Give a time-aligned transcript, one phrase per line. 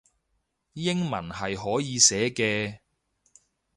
[0.73, 2.79] 英文係可以寫嘅